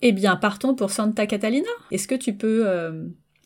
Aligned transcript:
Eh 0.00 0.12
bien, 0.12 0.36
partons 0.36 0.74
pour 0.74 0.90
Santa 0.90 1.26
Catalina. 1.26 1.68
Est-ce 1.90 2.06
que 2.06 2.14
tu 2.14 2.34
peux 2.34 2.64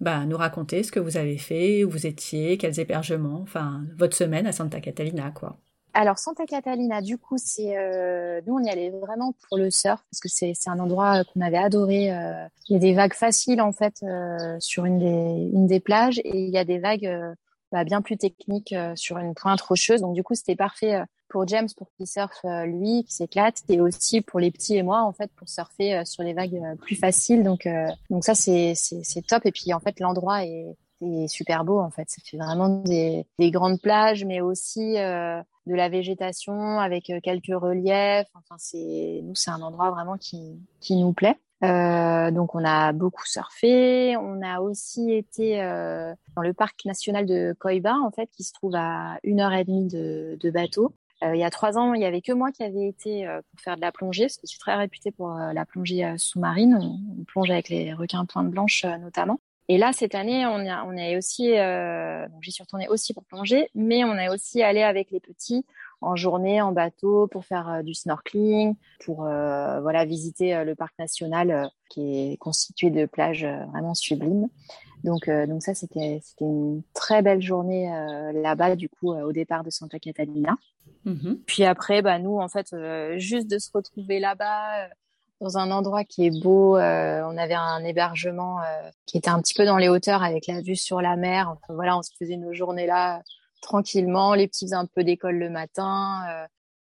bah, 0.00 0.24
nous 0.26 0.36
raconter 0.36 0.82
ce 0.82 0.92
que 0.92 1.00
vous 1.00 1.16
avez 1.16 1.38
fait, 1.38 1.84
où 1.84 1.90
vous 1.90 2.06
étiez, 2.06 2.56
quels 2.56 2.78
hébergements, 2.78 3.40
enfin, 3.42 3.82
votre 3.96 4.16
semaine 4.16 4.46
à 4.46 4.52
Santa 4.52 4.80
Catalina, 4.80 5.30
quoi? 5.30 5.58
Alors 5.94 6.18
Santa 6.18 6.46
Catalina, 6.46 7.00
du 7.02 7.18
coup, 7.18 7.38
c'est 7.38 7.76
euh, 7.76 8.40
nous 8.46 8.54
on 8.54 8.62
y 8.62 8.70
allait 8.70 8.90
vraiment 8.90 9.34
pour 9.48 9.58
le 9.58 9.70
surf 9.70 10.00
parce 10.10 10.20
que 10.20 10.28
c'est 10.28 10.54
un 10.68 10.78
endroit 10.78 11.24
qu'on 11.24 11.40
avait 11.40 11.58
adoré. 11.58 12.12
Euh, 12.12 12.46
il 12.68 12.74
y 12.74 12.76
a 12.76 12.78
des 12.78 12.94
vagues 12.94 13.14
faciles 13.14 13.60
en 13.60 13.72
fait 13.72 13.94
euh, 14.04 14.56
sur 14.60 14.84
une 14.84 14.98
des 14.98 15.50
une 15.52 15.66
des 15.66 15.80
plages 15.80 16.20
et 16.20 16.38
il 16.38 16.50
y 16.50 16.58
a 16.58 16.64
des 16.64 16.78
vagues 16.78 17.10
bah, 17.72 17.84
bien 17.84 18.02
plus 18.02 18.16
techniques 18.16 18.74
sur 18.94 19.18
une 19.18 19.34
pointe 19.34 19.60
rocheuse. 19.60 20.00
Donc 20.00 20.14
du 20.14 20.22
coup 20.22 20.34
c'était 20.34 20.56
parfait 20.56 21.02
pour 21.28 21.46
James 21.46 21.68
pour 21.76 21.90
qu'il 21.92 22.06
surfe 22.06 22.44
lui, 22.64 23.04
qui 23.04 23.14
s'éclate, 23.14 23.62
et 23.68 23.80
aussi 23.80 24.20
pour 24.20 24.40
les 24.40 24.50
petits 24.50 24.76
et 24.76 24.82
moi 24.82 25.02
en 25.02 25.12
fait 25.12 25.30
pour 25.36 25.48
surfer 25.48 26.02
sur 26.04 26.22
les 26.22 26.32
vagues 26.32 26.60
plus 26.80 26.96
faciles. 26.96 27.42
Donc 27.42 27.68
donc 28.10 28.24
ça 28.24 28.34
c'est 28.34 28.72
c'est 28.74 29.26
top. 29.26 29.44
Et 29.46 29.52
puis 29.52 29.72
en 29.74 29.80
fait 29.80 30.00
l'endroit 30.00 30.44
est 30.44 30.76
c'est 31.00 31.28
super 31.28 31.64
beau 31.64 31.78
en 31.78 31.90
fait. 31.90 32.08
Ça 32.10 32.20
fait 32.24 32.36
vraiment 32.36 32.68
des, 32.68 33.26
des 33.38 33.50
grandes 33.50 33.80
plages, 33.80 34.24
mais 34.24 34.40
aussi 34.40 34.98
euh, 34.98 35.40
de 35.66 35.74
la 35.74 35.88
végétation 35.88 36.78
avec 36.78 37.10
euh, 37.10 37.20
quelques 37.22 37.46
reliefs. 37.48 38.28
Enfin, 38.34 38.56
c'est 38.58 39.20
nous, 39.22 39.34
c'est 39.34 39.50
un 39.50 39.62
endroit 39.62 39.90
vraiment 39.90 40.16
qui 40.16 40.58
qui 40.80 40.96
nous 40.96 41.12
plaît. 41.12 41.38
Euh, 41.64 42.30
donc 42.30 42.54
on 42.54 42.64
a 42.64 42.92
beaucoup 42.92 43.26
surfé. 43.26 44.16
On 44.16 44.42
a 44.42 44.60
aussi 44.60 45.12
été 45.12 45.60
euh, 45.60 46.14
dans 46.36 46.42
le 46.42 46.52
parc 46.52 46.84
national 46.84 47.26
de 47.26 47.54
Koiba 47.58 47.94
en 47.94 48.10
fait, 48.10 48.28
qui 48.30 48.44
se 48.44 48.52
trouve 48.52 48.74
à 48.76 49.18
une 49.24 49.40
heure 49.40 49.52
et 49.52 49.64
demie 49.64 49.86
de, 49.86 50.36
de 50.40 50.50
bateau. 50.50 50.94
Euh, 51.24 51.34
il 51.34 51.40
y 51.40 51.44
a 51.44 51.50
trois 51.50 51.76
ans, 51.78 51.94
il 51.94 52.00
y 52.00 52.04
avait 52.04 52.20
que 52.20 52.32
moi 52.32 52.52
qui 52.52 52.62
avait 52.62 52.86
été 52.86 53.26
pour 53.50 53.60
faire 53.60 53.74
de 53.74 53.80
la 53.80 53.90
plongée, 53.90 54.24
parce 54.24 54.36
que 54.36 54.42
je 54.44 54.50
suis 54.50 54.58
très 54.58 54.76
réputée 54.76 55.10
pour 55.10 55.30
la 55.30 55.66
plongée 55.66 56.14
sous-marine. 56.16 56.78
On, 56.80 57.20
on, 57.20 57.24
plonge 57.24 57.50
avec 57.50 57.68
les 57.68 57.92
requins 57.92 58.24
pointe 58.24 58.50
blanche 58.50 58.84
notamment. 59.00 59.40
Et 59.70 59.76
là, 59.76 59.92
cette 59.92 60.14
année, 60.14 60.46
on, 60.46 60.66
a, 60.66 60.82
on 60.84 60.96
est 60.96 61.16
aussi, 61.18 61.58
euh, 61.58 62.26
j'y 62.40 62.52
suis 62.52 62.62
retournée 62.62 62.88
aussi 62.88 63.12
pour 63.12 63.24
plonger, 63.24 63.68
mais 63.74 64.02
on 64.02 64.14
est 64.14 64.30
aussi 64.30 64.62
allé 64.62 64.82
avec 64.82 65.10
les 65.10 65.20
petits 65.20 65.66
en 66.00 66.16
journée, 66.16 66.60
en 66.60 66.72
bateau, 66.72 67.26
pour 67.26 67.44
faire 67.44 67.68
euh, 67.68 67.82
du 67.82 67.94
snorkeling, 67.94 68.74
pour 69.04 69.24
euh, 69.24 69.80
voilà 69.80 70.04
visiter 70.04 70.54
euh, 70.54 70.64
le 70.64 70.74
parc 70.74 70.98
national 70.98 71.50
euh, 71.50 71.66
qui 71.88 72.32
est 72.32 72.36
constitué 72.36 72.90
de 72.90 73.06
plages 73.06 73.46
vraiment 73.72 73.94
sublimes. 73.94 74.48
Donc, 75.04 75.30
donc 75.30 75.62
ça, 75.62 75.74
c'était 75.74 76.20
c'était 76.24 76.44
une 76.44 76.82
très 76.92 77.22
belle 77.22 77.40
journée 77.40 77.88
là-bas, 78.34 78.74
du 78.74 78.88
coup, 78.88 79.14
au 79.14 79.30
départ 79.32 79.62
de 79.62 79.70
Santa 79.70 80.00
Catalina. 80.00 80.56
Mm-hmm. 81.06 81.38
Puis 81.46 81.64
après, 81.64 82.02
bah 82.02 82.18
nous, 82.18 82.38
en 82.38 82.48
fait, 82.48 82.74
juste 83.16 83.48
de 83.48 83.58
se 83.58 83.70
retrouver 83.72 84.18
là-bas 84.18 84.88
dans 85.40 85.58
un 85.58 85.70
endroit 85.70 86.04
qui 86.04 86.26
est 86.26 86.42
beau. 86.42 86.76
Euh, 86.76 87.22
on 87.24 87.36
avait 87.36 87.54
un 87.54 87.84
hébergement 87.84 88.60
euh, 88.60 88.90
qui 89.06 89.18
était 89.18 89.30
un 89.30 89.40
petit 89.40 89.54
peu 89.54 89.64
dans 89.64 89.76
les 89.76 89.88
hauteurs 89.88 90.22
avec 90.22 90.46
la 90.46 90.60
vue 90.60 90.76
sur 90.76 91.00
la 91.00 91.16
mer. 91.16 91.50
Enfin, 91.50 91.74
voilà, 91.74 91.96
on 91.96 92.02
se 92.02 92.10
faisait 92.18 92.36
nos 92.36 92.52
journées 92.52 92.86
là 92.86 93.22
tranquillement. 93.60 94.34
Les 94.34 94.48
petits 94.48 94.66
faisaient 94.66 94.74
un 94.74 94.86
peu 94.86 95.04
d'école 95.04 95.36
le 95.36 95.50
matin. 95.50 96.22
Euh, 96.28 96.46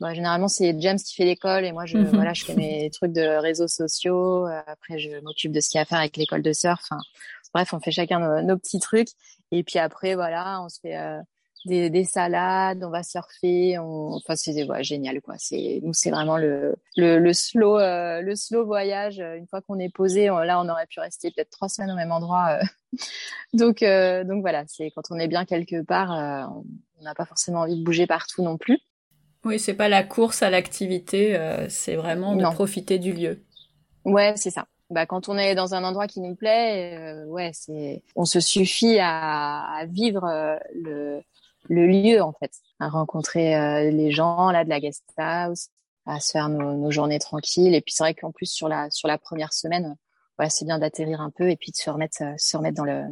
bah, 0.00 0.14
généralement, 0.14 0.48
c'est 0.48 0.74
James 0.78 0.98
qui 0.98 1.14
fait 1.14 1.24
l'école 1.24 1.64
et 1.64 1.72
moi, 1.72 1.86
je, 1.86 1.98
mhm. 1.98 2.06
voilà, 2.08 2.32
je 2.32 2.44
fais 2.44 2.54
mes 2.54 2.90
trucs 2.92 3.12
de 3.12 3.38
réseaux 3.40 3.68
sociaux. 3.68 4.46
après, 4.66 4.98
je 4.98 5.20
m'occupe 5.22 5.52
de 5.52 5.60
ce 5.60 5.68
qu'il 5.68 5.78
y 5.78 5.80
a 5.80 5.82
à 5.82 5.84
faire 5.84 5.98
avec 5.98 6.16
l'école 6.16 6.42
de 6.42 6.52
surf. 6.52 6.80
Enfin, 6.82 7.00
bref, 7.54 7.72
on 7.74 7.80
fait 7.80 7.90
chacun 7.90 8.18
nos, 8.18 8.42
nos, 8.42 8.56
petits 8.56 8.80
trucs. 8.80 9.10
Et 9.52 9.62
puis 9.62 9.78
après, 9.78 10.14
voilà, 10.14 10.62
on 10.62 10.68
se 10.68 10.80
fait 10.80 10.96
des, 11.64 11.90
des, 11.90 12.04
salades, 12.04 12.82
on 12.84 12.90
va 12.90 13.02
surfer, 13.02 13.78
on... 13.78 14.14
enfin 14.14 14.34
c'est 14.34 14.64
ouais, 14.64 14.82
génial 14.82 15.20
quoi. 15.20 15.34
C'est 15.38 15.80
nous 15.82 15.92
c'est 15.92 16.10
vraiment 16.10 16.38
le 16.38 16.74
le, 16.96 17.18
le 17.18 17.32
slow 17.32 17.78
euh, 17.78 18.22
le 18.22 18.34
slow 18.34 18.64
voyage. 18.64 19.18
Une 19.18 19.46
fois 19.46 19.60
qu'on 19.60 19.78
est 19.78 19.92
posé, 19.92 20.26
là 20.26 20.60
on 20.60 20.68
aurait 20.68 20.86
pu 20.86 21.00
rester 21.00 21.30
peut-être 21.30 21.50
trois 21.50 21.68
semaines 21.68 21.90
au 21.90 21.96
même 21.96 22.12
endroit. 22.12 22.58
Euh. 22.60 22.98
donc 23.52 23.82
euh, 23.82 24.24
donc 24.24 24.40
voilà, 24.40 24.64
c'est 24.68 24.90
quand 24.90 25.02
on 25.10 25.18
est 25.18 25.28
bien 25.28 25.44
quelque 25.44 25.82
part, 25.82 26.10
on 26.98 27.04
n'a 27.04 27.14
pas 27.14 27.26
forcément 27.26 27.60
envie 27.60 27.78
de 27.78 27.84
bouger 27.84 28.06
partout 28.06 28.42
non 28.42 28.56
plus. 28.56 28.78
Oui, 29.44 29.58
c'est 29.58 29.74
pas 29.74 29.88
la 29.88 30.02
course 30.02 30.42
à 30.42 30.50
l'activité, 30.50 31.38
c'est 31.68 31.96
vraiment 31.96 32.36
de 32.36 32.44
profiter 32.44 32.98
du 32.98 33.12
lieu. 33.12 33.42
Ouais, 34.04 34.34
c'est 34.36 34.50
ça. 34.50 34.66
Bah, 34.90 35.06
quand 35.06 35.28
on 35.28 35.38
est 35.38 35.54
dans 35.54 35.74
un 35.74 35.84
endroit 35.84 36.08
qui 36.08 36.20
nous 36.20 36.34
plaît, 36.34 37.24
ouais, 37.26 37.50
c'est, 37.54 38.02
on 38.16 38.24
se 38.24 38.40
suffit 38.40 38.98
à, 38.98 39.62
à 39.76 39.86
vivre 39.86 40.26
le, 40.74 41.20
le 41.70 41.86
lieu 41.86 42.20
en 42.20 42.32
fait, 42.32 42.52
à 42.80 42.88
rencontrer 42.88 43.56
euh, 43.56 43.90
les 43.90 44.10
gens 44.10 44.50
là 44.50 44.64
de 44.64 44.68
la 44.68 44.80
guest 44.80 45.04
house, 45.16 45.68
à 46.04 46.18
se 46.20 46.32
faire 46.32 46.48
nos, 46.48 46.74
nos 46.74 46.90
journées 46.90 47.20
tranquilles. 47.20 47.74
Et 47.74 47.80
puis 47.80 47.94
c'est 47.94 48.02
vrai 48.02 48.14
qu'en 48.14 48.32
plus 48.32 48.50
sur 48.50 48.68
la 48.68 48.90
sur 48.90 49.08
la 49.08 49.16
première 49.16 49.52
semaine, 49.52 49.96
voilà, 50.36 50.50
c'est 50.50 50.64
bien 50.64 50.78
d'atterrir 50.78 51.20
un 51.20 51.30
peu 51.30 51.48
et 51.48 51.56
puis 51.56 51.70
de 51.70 51.76
se 51.76 51.88
remettre 51.88 52.22
euh, 52.22 52.34
se 52.36 52.56
remettre 52.56 52.76
dans 52.76 52.84
le 52.84 53.04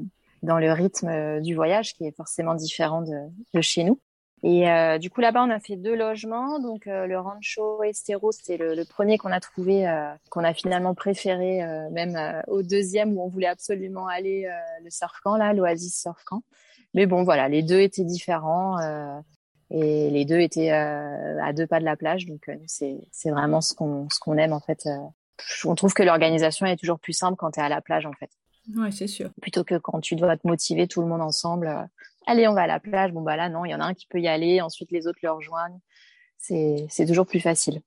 dans 0.43 0.59
le 0.59 0.73
rythme 0.73 1.09
euh, 1.09 1.41
du 1.41 1.55
voyage 1.55 1.95
qui 1.95 2.05
est 2.05 2.17
forcément 2.17 2.55
différent 2.55 3.03
de, 3.03 3.17
de 3.55 3.61
chez 3.61 3.85
nous. 3.85 4.01
Et 4.43 4.71
euh, 4.71 4.99
du 4.99 5.11
coup 5.11 5.21
là-bas 5.21 5.43
on 5.43 5.51
a 5.51 5.59
fait 5.59 5.77
deux 5.77 5.97
logements, 5.97 6.61
donc 6.61 6.83
le 6.87 7.19
Rancho 7.19 7.83
Estero 7.83 8.31
c'est 8.31 8.57
le, 8.57 8.75
le, 8.75 8.85
premier 8.85 9.19
qu'on 9.19 9.33
a 9.33 9.41
trouvé, 9.41 9.89
euh, 9.89 10.13
qu'on 10.31 10.45
a 10.45 10.55
finalement 10.55 10.95
préféré 10.95 11.61
même 11.91 12.17
au 12.47 12.63
deuxième 12.63 13.17
où 13.17 13.23
on 13.23 13.29
voulait 13.29 13.49
absolument 13.49 14.07
aller 14.07 14.49
le 14.85 14.91
surf 14.91 15.19
camp 15.25 15.37
là, 15.37 15.53
l'Oasis 15.53 16.01
surf 16.01 16.23
camp. 16.25 16.43
Mais 16.95 17.07
bon, 17.07 17.23
voilà, 17.23 17.49
les 17.49 17.63
deux 17.63 17.81
étaient 17.81 18.05
différents 18.05 18.79
euh, 18.81 19.21
et 19.71 20.11
les 20.11 20.25
deux 20.25 20.41
étaient 20.41 20.73
euh, 20.73 21.43
à 21.43 21.53
deux 21.53 21.67
pas 21.67 21.81
de 21.81 21.85
la 21.85 21.97
plage. 21.97 22.27
Donc, 22.27 22.49
euh, 22.49 22.57
c'est 22.67 22.97
c'est 23.13 23.31
vraiment 23.31 23.61
ce 23.61 23.75
qu'on 23.75 24.09
ce 24.11 24.19
qu'on 24.19 24.37
aime 24.37 24.53
en 24.53 24.61
fait. 24.61 24.89
on 25.65 25.75
trouve 25.75 25.95
que 25.95 26.03
l'organisation 26.03 26.67
est 26.67 26.77
toujours 26.77 26.99
plus 26.99 27.13
simple 27.13 27.37
quand 27.37 27.53
tu 27.53 27.61
es 27.61 27.63
à 27.63 27.69
la 27.69 27.81
plage 27.81 28.07
en 28.07 28.13
fait. 28.13 28.31
Ouais, 28.77 28.91
c'est 28.91 29.07
sûr. 29.07 29.31
Plutôt 29.41 29.65
que 29.65 29.77
quand 29.77 30.01
tu 30.01 30.15
dois 30.15 30.37
te 30.37 30.47
motiver 30.47 30.87
tout 30.89 31.01
le 31.01 31.09
monde 31.09 31.23
ensemble. 31.23 31.89
Allez, 32.29 32.47
on 32.47 32.55
va 32.55 32.63
à 32.63 32.67
la 32.67 32.79
plage. 32.79 33.13
Bon 33.13 33.23
bah 33.23 33.37
là 33.37 33.49
non, 33.49 33.65
il 33.65 33.71
y 33.71 33.75
en 33.75 33.81
a 33.81 33.85
un 33.85 33.95
qui 33.95 34.07
peut 34.07 34.21
y 34.21 34.29
aller, 34.29 34.61
ensuite 34.61 34.91
les 34.93 35.07
autres 35.07 35.19
le 35.23 35.31
rejoignent. 35.31 35.81
C'est 36.37 37.07
toujours 37.07 37.27
plus 37.27 37.41
facile. 37.41 37.81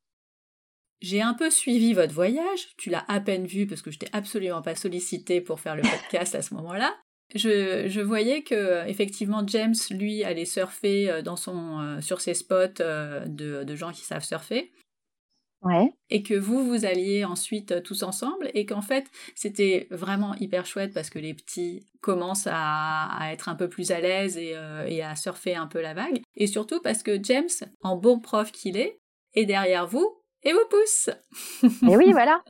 J'ai 0.99 1.21
un 1.21 1.33
peu 1.33 1.49
suivi 1.49 1.93
votre 1.93 2.13
voyage. 2.13 2.75
Tu 2.77 2.89
l'as 2.89 3.05
à 3.07 3.19
peine 3.19 3.47
vu 3.47 3.65
parce 3.65 3.81
que 3.81 3.91
je 3.91 3.99
t'ai 3.99 4.07
absolument 4.13 4.61
pas 4.61 4.75
sollicité 4.75 5.41
pour 5.41 5.59
faire 5.59 5.75
le 5.75 5.81
podcast 5.81 6.35
à 6.35 6.41
ce 6.41 6.53
moment-là 6.55 6.93
je, 7.35 7.87
je, 7.87 8.01
voyais 8.01 8.43
que 8.43 8.87
effectivement 8.87 9.45
James 9.47 9.75
lui 9.89 10.23
allait 10.23 10.45
surfer 10.45 11.09
euh, 11.09 11.21
dans 11.21 11.35
son 11.35 11.79
euh, 11.79 12.01
sur 12.01 12.21
ses 12.21 12.33
spots 12.33 12.81
euh, 12.81 13.25
de, 13.25 13.75
gens 13.75 13.91
qui 13.91 14.01
savent 14.01 14.23
surfer. 14.23 14.71
Ouais. 15.63 15.93
Et 16.09 16.23
que 16.23 16.33
vous 16.33 16.65
vous 16.65 16.85
alliez 16.85 17.23
ensuite 17.23 17.83
tous 17.83 18.01
ensemble 18.01 18.49
et 18.55 18.65
qu'en 18.65 18.81
fait 18.81 19.05
c'était 19.35 19.87
vraiment 19.91 20.33
hyper 20.35 20.65
chouette 20.65 20.91
parce 20.91 21.11
que 21.11 21.19
les 21.19 21.35
petits 21.35 21.87
commencent 22.01 22.47
à, 22.49 23.05
à 23.15 23.31
être 23.31 23.47
un 23.47 23.53
peu 23.55 23.69
plus 23.69 23.91
à 23.91 23.99
l'aise 23.99 24.37
et, 24.37 24.55
et, 24.87 25.03
à 25.03 25.15
surfer 25.15 25.53
un 25.53 25.67
peu 25.67 25.79
la 25.79 25.93
vague 25.93 26.21
et 26.35 26.47
surtout 26.47 26.81
parce 26.81 27.03
que 27.03 27.21
James 27.21 27.49
en 27.83 27.95
bon 27.95 28.19
prof 28.19 28.51
qu'il 28.51 28.75
est 28.75 28.99
est 29.35 29.45
derrière 29.45 29.85
vous 29.85 30.21
et 30.43 30.53
vous 30.53 30.65
pousse. 30.69 31.09
Et 31.63 31.97
oui 31.97 32.11
voilà. 32.11 32.43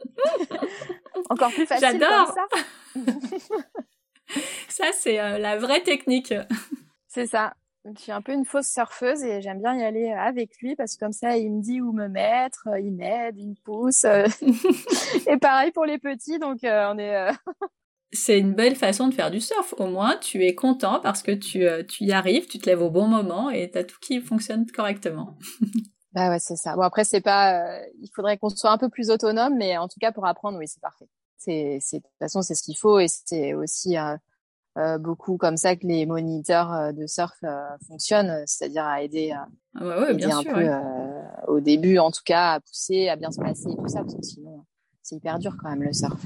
Encore 1.29 1.51
plus 1.51 1.65
facile. 1.65 1.99
J'adore. 1.99 2.35
ça, 4.69 4.85
c'est 4.93 5.19
euh, 5.19 5.37
la 5.37 5.57
vraie 5.57 5.83
technique. 5.83 6.33
C'est 7.07 7.25
ça. 7.25 7.53
Je 7.85 7.99
suis 7.99 8.11
un 8.11 8.21
peu 8.21 8.33
une 8.33 8.45
fausse 8.45 8.67
surfeuse 8.67 9.23
et 9.23 9.41
j'aime 9.41 9.59
bien 9.59 9.75
y 9.75 9.83
aller 9.83 10.11
avec 10.11 10.57
lui 10.59 10.75
parce 10.75 10.95
que 10.95 10.99
comme 10.99 11.13
ça, 11.13 11.37
il 11.37 11.51
me 11.51 11.61
dit 11.61 11.81
où 11.81 11.93
me 11.93 12.07
mettre, 12.07 12.67
euh, 12.67 12.79
il 12.79 12.91
m'aide, 12.91 13.37
il 13.37 13.49
me 13.49 13.55
pousse. 13.63 14.05
Euh. 14.05 14.27
et 15.27 15.37
pareil 15.37 15.71
pour 15.71 15.85
les 15.85 15.97
petits, 15.97 16.37
donc 16.37 16.59
on 16.63 16.97
est. 16.99 17.29
C'est 18.13 18.37
une 18.37 18.53
belle 18.53 18.75
façon 18.75 19.07
de 19.07 19.13
faire 19.13 19.31
du 19.31 19.39
surf. 19.39 19.73
Au 19.77 19.87
moins, 19.87 20.17
tu 20.17 20.45
es 20.45 20.53
content 20.53 20.99
parce 20.99 21.23
que 21.23 21.31
tu, 21.31 21.65
tu 21.87 22.03
y 22.03 22.11
arrives, 22.11 22.45
tu 22.45 22.59
te 22.59 22.69
lèves 22.69 22.81
au 22.81 22.89
bon 22.89 23.07
moment 23.07 23.49
et 23.49 23.71
t'as 23.71 23.85
tout 23.85 23.97
qui 24.01 24.19
fonctionne 24.19 24.65
correctement. 24.69 25.37
bah 26.11 26.29
ouais, 26.29 26.39
c'est 26.39 26.57
ça. 26.57 26.75
Bon 26.75 26.81
après, 26.81 27.05
c'est 27.05 27.21
pas. 27.21 27.79
il 28.01 28.09
faudrait 28.13 28.37
qu'on 28.37 28.49
soit 28.49 28.71
un 28.71 28.77
peu 28.77 28.89
plus 28.89 29.09
autonome, 29.09 29.55
mais 29.57 29.77
en 29.77 29.87
tout 29.87 29.99
cas 29.99 30.11
pour 30.11 30.25
apprendre, 30.27 30.57
oui, 30.57 30.67
c'est 30.67 30.81
parfait 30.81 31.07
c'est, 31.41 31.79
c'est 31.81 31.97
de 31.97 32.03
toute 32.03 32.19
façon 32.19 32.41
c'est 32.41 32.55
ce 32.55 32.63
qu'il 32.63 32.77
faut 32.77 32.99
et 32.99 33.07
c'est 33.07 33.53
aussi 33.53 33.97
euh, 33.97 34.15
euh, 34.77 34.97
beaucoup 34.97 35.37
comme 35.37 35.57
ça 35.57 35.75
que 35.75 35.85
les 35.85 36.05
moniteurs 36.05 36.73
euh, 36.73 36.91
de 36.93 37.05
surf 37.05 37.35
euh, 37.43 37.61
fonctionnent, 37.87 38.43
c'est-à-dire 38.45 38.85
à 38.85 39.01
aider, 39.01 39.33
ah 39.33 39.47
bah 39.79 39.99
ouais, 39.99 40.11
aider 40.11 40.25
bien 40.25 40.37
un 40.37 40.41
sûr, 40.41 40.53
peu 40.53 40.69
au 41.47 41.59
début 41.59 41.97
en 41.97 42.09
tout 42.09 42.23
cas 42.25 42.53
à 42.53 42.59
pousser, 42.61 43.09
à 43.09 43.17
bien 43.17 43.31
se 43.31 43.39
placer 43.39 43.69
et 43.69 43.75
tout 43.75 43.87
ça 43.87 44.01
parce 44.01 44.15
que 44.15 44.23
sinon 44.23 44.63
c'est 45.03 45.15
hyper 45.15 45.39
dur 45.39 45.57
quand 45.61 45.69
même 45.69 45.83
le 45.83 45.91
surf. 45.91 46.19